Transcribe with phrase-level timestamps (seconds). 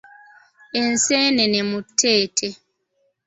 [0.81, 2.47] Enseenene mu tteete.